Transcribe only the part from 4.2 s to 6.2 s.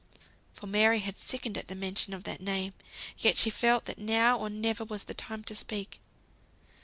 or never was the time to speak.